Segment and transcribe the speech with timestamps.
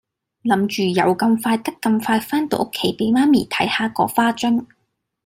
[0.43, 4.65] 諗住有咁快得咁快番到屋企俾媽咪睇下個花樽